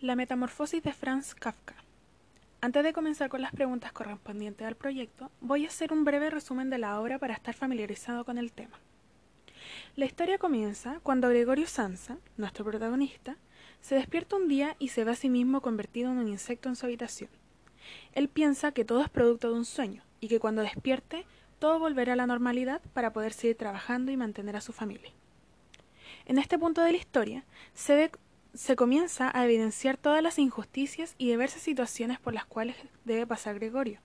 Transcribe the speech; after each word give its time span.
La 0.00 0.14
metamorfosis 0.14 0.80
de 0.84 0.92
Franz 0.92 1.34
Kafka. 1.34 1.74
Antes 2.60 2.84
de 2.84 2.92
comenzar 2.92 3.28
con 3.28 3.42
las 3.42 3.50
preguntas 3.50 3.90
correspondientes 3.90 4.64
al 4.64 4.76
proyecto, 4.76 5.28
voy 5.40 5.64
a 5.64 5.68
hacer 5.68 5.92
un 5.92 6.04
breve 6.04 6.30
resumen 6.30 6.70
de 6.70 6.78
la 6.78 7.00
obra 7.00 7.18
para 7.18 7.34
estar 7.34 7.52
familiarizado 7.52 8.24
con 8.24 8.38
el 8.38 8.52
tema. 8.52 8.78
La 9.96 10.04
historia 10.04 10.38
comienza 10.38 11.00
cuando 11.02 11.28
Gregorio 11.30 11.66
Sansa, 11.66 12.16
nuestro 12.36 12.64
protagonista, 12.64 13.38
se 13.80 13.96
despierta 13.96 14.36
un 14.36 14.46
día 14.46 14.76
y 14.78 14.90
se 14.90 15.02
ve 15.02 15.10
a 15.10 15.16
sí 15.16 15.28
mismo 15.28 15.62
convertido 15.62 16.12
en 16.12 16.18
un 16.18 16.28
insecto 16.28 16.68
en 16.68 16.76
su 16.76 16.86
habitación. 16.86 17.30
Él 18.12 18.28
piensa 18.28 18.70
que 18.70 18.84
todo 18.84 19.02
es 19.02 19.10
producto 19.10 19.50
de 19.50 19.58
un 19.58 19.64
sueño 19.64 20.04
y 20.20 20.28
que 20.28 20.38
cuando 20.38 20.62
despierte 20.62 21.26
todo 21.58 21.80
volverá 21.80 22.12
a 22.12 22.16
la 22.16 22.28
normalidad 22.28 22.80
para 22.92 23.12
poder 23.12 23.32
seguir 23.32 23.56
trabajando 23.56 24.12
y 24.12 24.16
mantener 24.16 24.54
a 24.54 24.60
su 24.60 24.72
familia. 24.72 25.10
En 26.24 26.38
este 26.38 26.56
punto 26.56 26.82
de 26.82 26.92
la 26.92 26.98
historia 26.98 27.44
se 27.74 27.96
ve 27.96 28.12
se 28.58 28.74
comienza 28.74 29.30
a 29.32 29.44
evidenciar 29.44 29.96
todas 29.96 30.20
las 30.20 30.36
injusticias 30.36 31.14
y 31.16 31.28
diversas 31.28 31.62
situaciones 31.62 32.18
por 32.18 32.34
las 32.34 32.44
cuales 32.44 32.74
debe 33.04 33.24
pasar 33.24 33.54
Gregorio, 33.54 34.00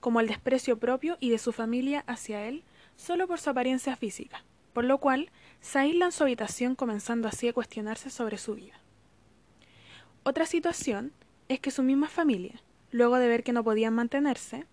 como 0.00 0.18
el 0.20 0.28
desprecio 0.28 0.78
propio 0.78 1.18
y 1.20 1.28
de 1.28 1.36
su 1.36 1.52
familia 1.52 2.02
hacia 2.06 2.48
él 2.48 2.64
solo 2.96 3.28
por 3.28 3.38
su 3.38 3.50
apariencia 3.50 3.94
física, 3.94 4.44
por 4.72 4.84
lo 4.84 4.96
cual 4.96 5.30
se 5.60 5.78
aísla 5.78 6.06
en 6.06 6.12
su 6.12 6.22
habitación 6.22 6.74
comenzando 6.74 7.28
así 7.28 7.48
a 7.48 7.52
cuestionarse 7.52 8.08
sobre 8.08 8.38
su 8.38 8.54
vida. 8.54 8.80
Otra 10.22 10.46
situación 10.46 11.12
es 11.48 11.60
que 11.60 11.70
su 11.70 11.82
misma 11.82 12.08
familia, 12.08 12.62
luego 12.92 13.18
de 13.18 13.28
ver 13.28 13.44
que 13.44 13.52
no 13.52 13.62
podían 13.62 13.92
mantenerse 13.92 14.64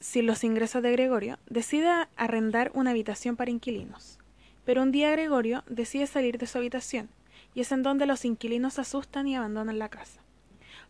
sin 0.00 0.26
los 0.26 0.44
ingresos 0.44 0.82
de 0.82 0.92
Gregorio, 0.92 1.38
decide 1.46 1.90
arrendar 2.16 2.70
una 2.72 2.92
habitación 2.92 3.36
para 3.36 3.50
inquilinos. 3.50 4.18
Pero 4.64 4.80
un 4.80 4.92
día 4.92 5.10
Gregorio 5.10 5.62
decide 5.68 6.06
salir 6.06 6.38
de 6.38 6.46
su 6.46 6.56
habitación 6.56 7.10
y 7.54 7.60
es 7.60 7.72
en 7.72 7.82
donde 7.82 8.06
los 8.06 8.24
inquilinos 8.24 8.74
se 8.74 8.82
asustan 8.82 9.26
y 9.26 9.36
abandonan 9.36 9.78
la 9.78 9.88
casa, 9.88 10.22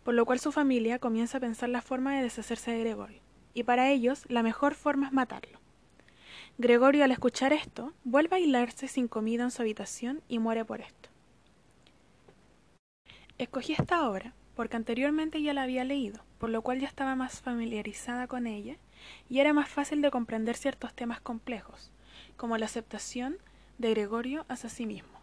por 0.05 0.15
lo 0.15 0.25
cual 0.25 0.41
su 0.41 0.53
familia 0.53 0.99
comienza 0.99 1.39
a 1.39 1.41
pensar 1.41 1.69
la 1.69 1.83
forma 1.83 2.17
de 2.17 2.23
deshacerse 2.23 2.71
de 2.71 2.81
Gregorio, 2.81 3.21
y 3.55 3.65
para 3.65 3.91
ellos 3.91 4.25
la 4.29 4.43
mejor 4.43 4.75
forma 4.75 5.07
es 5.07 5.13
matarlo. 5.13 5.61
Gregorio 6.59 7.05
al 7.05 7.11
escuchar 7.11 7.53
esto, 7.53 7.93
vuelve 8.05 8.37
a 8.37 8.39
aislarse 8.39 8.87
sin 8.87 9.09
comida 9.09 9.43
en 9.45 9.51
su 9.51 9.63
habitación 9.63 10.23
y 10.29 10.39
muere 10.39 10.65
por 10.65 10.81
esto. 10.81 11.09
Escogí 13.39 13.73
esta 13.73 14.09
obra 14.09 14.35
porque 14.55 14.77
anteriormente 14.77 15.43
ya 15.43 15.55
la 15.55 15.63
había 15.63 15.85
leído, 15.85 16.23
por 16.39 16.51
lo 16.51 16.63
cual 16.63 16.79
ya 16.81 16.87
estaba 16.87 17.17
más 17.17 17.41
familiarizada 17.41 18.27
con 18.27 18.47
ella 18.47 18.77
y 19.29 19.41
era 19.41 19.53
más 19.53 19.69
fácil 19.69 20.03
de 20.03 20.11
comprender 20.11 20.57
ciertos 20.57 20.95
temas 20.95 21.21
complejos, 21.21 21.91
como 22.37 22.59
la 22.59 22.67
aceptación 22.67 23.39
de 23.79 23.91
Gregorio 23.91 24.45
hacia 24.49 24.69
sí 24.69 24.87
mismo. 24.87 25.22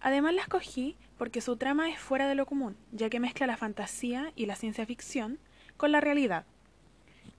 Además 0.00 0.34
la 0.34 0.42
escogí 0.42 0.96
porque 1.16 1.40
su 1.40 1.56
trama 1.56 1.90
es 1.90 1.98
fuera 1.98 2.28
de 2.28 2.34
lo 2.34 2.46
común, 2.46 2.76
ya 2.92 3.08
que 3.10 3.20
mezcla 3.20 3.46
la 3.46 3.56
fantasía 3.56 4.32
y 4.36 4.46
la 4.46 4.56
ciencia 4.56 4.86
ficción 4.86 5.38
con 5.76 5.92
la 5.92 6.00
realidad, 6.00 6.44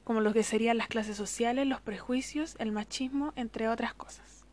como 0.03 0.22
lo 0.22 0.34
que 0.34 0.44
serían 0.44 0.78
las 0.78 0.88
clases 0.88 1.17
sociales, 1.17 1.67
los 1.67 1.81
prejuicios, 1.81 2.56
el 2.59 2.72
machismo, 2.72 3.33
entre 3.36 3.67
otras 3.67 3.94
cosas, 3.94 4.45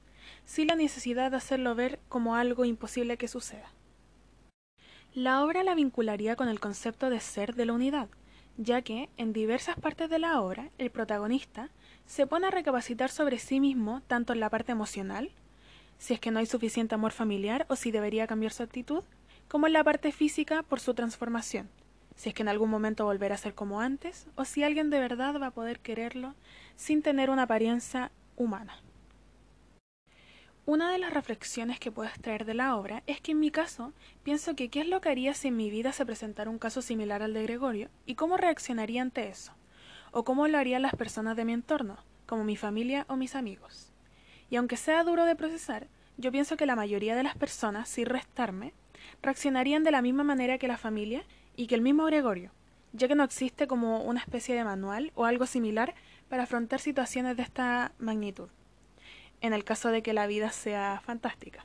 sin 0.44 0.68
la 0.68 0.74
necesidad 0.74 1.30
de 1.30 1.36
hacerlo 1.36 1.74
ver 1.74 2.00
como 2.08 2.36
algo 2.36 2.64
imposible 2.64 3.16
que 3.16 3.28
suceda. 3.28 3.72
La 5.14 5.44
obra 5.44 5.62
la 5.62 5.74
vincularía 5.74 6.36
con 6.36 6.48
el 6.48 6.58
concepto 6.58 7.10
de 7.10 7.20
ser 7.20 7.54
de 7.54 7.66
la 7.66 7.74
unidad, 7.74 8.08
ya 8.56 8.82
que 8.82 9.10
en 9.16 9.32
diversas 9.32 9.76
partes 9.76 10.08
de 10.08 10.18
la 10.18 10.40
obra 10.40 10.70
el 10.78 10.90
protagonista 10.90 11.68
se 12.06 12.26
pone 12.26 12.46
a 12.46 12.50
recapacitar 12.50 13.10
sobre 13.10 13.38
sí 13.38 13.60
mismo 13.60 14.02
tanto 14.06 14.32
en 14.32 14.40
la 14.40 14.50
parte 14.50 14.72
emocional, 14.72 15.32
si 16.02 16.14
es 16.14 16.18
que 16.18 16.32
no 16.32 16.40
hay 16.40 16.46
suficiente 16.46 16.96
amor 16.96 17.12
familiar 17.12 17.64
o 17.68 17.76
si 17.76 17.92
debería 17.92 18.26
cambiar 18.26 18.52
su 18.52 18.64
actitud, 18.64 19.04
como 19.46 19.68
en 19.68 19.72
la 19.72 19.84
parte 19.84 20.10
física 20.10 20.64
por 20.64 20.80
su 20.80 20.94
transformación, 20.94 21.68
si 22.16 22.28
es 22.28 22.34
que 22.34 22.42
en 22.42 22.48
algún 22.48 22.70
momento 22.70 23.04
volverá 23.04 23.36
a 23.36 23.38
ser 23.38 23.54
como 23.54 23.80
antes 23.80 24.26
o 24.34 24.44
si 24.44 24.64
alguien 24.64 24.90
de 24.90 24.98
verdad 24.98 25.40
va 25.40 25.46
a 25.46 25.50
poder 25.52 25.78
quererlo 25.78 26.34
sin 26.74 27.02
tener 27.02 27.30
una 27.30 27.44
apariencia 27.44 28.10
humana. 28.34 28.82
Una 30.66 30.90
de 30.90 30.98
las 30.98 31.14
reflexiones 31.14 31.78
que 31.78 31.92
puedo 31.92 32.08
extraer 32.08 32.46
de 32.46 32.54
la 32.54 32.74
obra 32.74 33.04
es 33.06 33.20
que 33.20 33.30
en 33.30 33.38
mi 33.38 33.52
caso 33.52 33.92
pienso 34.24 34.56
que 34.56 34.70
qué 34.70 34.80
es 34.80 34.88
lo 34.88 35.00
que 35.00 35.10
haría 35.10 35.34
si 35.34 35.48
en 35.48 35.56
mi 35.56 35.70
vida 35.70 35.92
se 35.92 36.04
presentara 36.04 36.50
un 36.50 36.58
caso 36.58 36.82
similar 36.82 37.22
al 37.22 37.32
de 37.32 37.44
Gregorio 37.44 37.90
y 38.06 38.16
cómo 38.16 38.36
reaccionaría 38.36 39.02
ante 39.02 39.28
eso, 39.28 39.52
o 40.10 40.24
cómo 40.24 40.48
lo 40.48 40.58
harían 40.58 40.82
las 40.82 40.96
personas 40.96 41.36
de 41.36 41.44
mi 41.44 41.52
entorno, 41.52 41.98
como 42.26 42.42
mi 42.42 42.56
familia 42.56 43.06
o 43.08 43.14
mis 43.14 43.36
amigos. 43.36 43.91
Y 44.52 44.56
aunque 44.56 44.76
sea 44.76 45.02
duro 45.02 45.24
de 45.24 45.34
procesar, 45.34 45.86
yo 46.18 46.30
pienso 46.30 46.58
que 46.58 46.66
la 46.66 46.76
mayoría 46.76 47.16
de 47.16 47.22
las 47.22 47.34
personas, 47.34 47.88
sin 47.88 48.04
restarme, 48.04 48.74
reaccionarían 49.22 49.82
de 49.82 49.90
la 49.90 50.02
misma 50.02 50.24
manera 50.24 50.58
que 50.58 50.68
la 50.68 50.76
familia 50.76 51.24
y 51.56 51.68
que 51.68 51.74
el 51.74 51.80
mismo 51.80 52.04
Gregorio, 52.04 52.50
ya 52.92 53.08
que 53.08 53.14
no 53.14 53.24
existe 53.24 53.66
como 53.66 54.02
una 54.02 54.20
especie 54.20 54.54
de 54.54 54.62
manual 54.62 55.10
o 55.14 55.24
algo 55.24 55.46
similar 55.46 55.94
para 56.28 56.42
afrontar 56.42 56.80
situaciones 56.80 57.38
de 57.38 57.44
esta 57.44 57.92
magnitud, 57.98 58.50
en 59.40 59.54
el 59.54 59.64
caso 59.64 59.88
de 59.88 60.02
que 60.02 60.12
la 60.12 60.26
vida 60.26 60.50
sea 60.50 61.00
fantástica. 61.02 61.64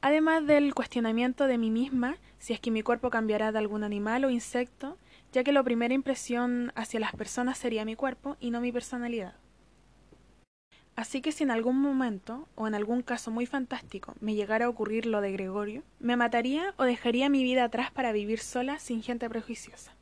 Además 0.00 0.46
del 0.46 0.72
cuestionamiento 0.72 1.46
de 1.46 1.58
mí 1.58 1.70
misma, 1.70 2.16
si 2.38 2.54
es 2.54 2.60
que 2.60 2.70
mi 2.70 2.80
cuerpo 2.80 3.10
cambiará 3.10 3.52
de 3.52 3.58
algún 3.58 3.84
animal 3.84 4.24
o 4.24 4.30
insecto, 4.30 4.96
ya 5.32 5.44
que 5.44 5.52
la 5.52 5.62
primera 5.62 5.92
impresión 5.92 6.72
hacia 6.76 6.98
las 6.98 7.12
personas 7.12 7.58
sería 7.58 7.84
mi 7.84 7.94
cuerpo 7.94 8.38
y 8.40 8.52
no 8.52 8.62
mi 8.62 8.72
personalidad. 8.72 9.34
Así 10.98 11.20
que 11.20 11.30
si 11.30 11.44
en 11.44 11.52
algún 11.52 11.80
momento, 11.80 12.48
o 12.56 12.66
en 12.66 12.74
algún 12.74 13.02
caso 13.02 13.30
muy 13.30 13.46
fantástico, 13.46 14.16
me 14.18 14.34
llegara 14.34 14.64
a 14.64 14.68
ocurrir 14.68 15.06
lo 15.06 15.20
de 15.20 15.30
Gregorio, 15.30 15.84
me 16.00 16.16
mataría 16.16 16.74
o 16.76 16.82
dejaría 16.82 17.28
mi 17.28 17.44
vida 17.44 17.62
atrás 17.62 17.92
para 17.92 18.10
vivir 18.10 18.40
sola 18.40 18.80
sin 18.80 19.00
gente 19.00 19.30
prejuiciosa. 19.30 19.92